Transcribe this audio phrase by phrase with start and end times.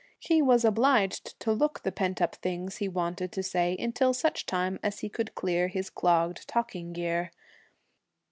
[0.17, 4.47] He was obliged to look the pent up things he wanted to say, until such
[4.47, 7.29] time as he could clear his clogged talking gear.